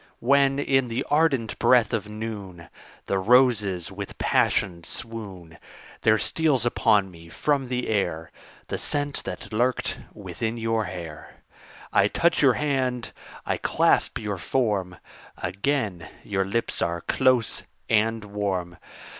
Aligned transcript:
When, 0.19 0.57
in 0.57 0.87
the 0.87 1.05
ardent 1.11 1.59
breath 1.59 1.93
of 1.93 2.09
noon, 2.09 2.69
The 3.05 3.19
roses 3.19 3.91
with 3.91 4.17
passion 4.17 4.83
swoon; 4.83 5.59
There 6.01 6.17
steals 6.17 6.65
upon 6.65 7.11
me 7.11 7.29
from 7.29 7.67
the 7.67 7.87
air 7.87 8.31
The 8.69 8.79
scent 8.79 9.23
that 9.25 9.53
lurked 9.53 9.99
within 10.11 10.57
your 10.57 10.85
hair; 10.85 11.35
I 11.93 12.07
touch 12.07 12.41
your 12.41 12.53
hand, 12.55 13.11
I 13.45 13.57
clasp 13.57 14.17
your 14.17 14.39
form 14.39 14.95
Again 15.37 16.09
your 16.23 16.45
lips 16.45 16.81
are 16.81 17.01
close 17.01 17.61
and 17.87 18.25
warm. 18.25 18.77